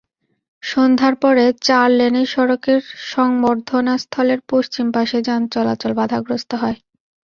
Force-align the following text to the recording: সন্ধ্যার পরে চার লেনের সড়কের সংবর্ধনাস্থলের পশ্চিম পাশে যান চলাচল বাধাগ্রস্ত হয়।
সন্ধ্যার 0.63 1.15
পরে 1.15 1.45
চার 1.61 1.87
লেনের 1.91 2.27
সড়কের 2.27 2.79
সংবর্ধনাস্থলের 3.11 4.39
পশ্চিম 4.51 4.85
পাশে 4.95 5.17
যান 5.27 5.41
চলাচল 5.53 5.91
বাধাগ্রস্ত 5.99 6.51
হয়। 6.61 6.77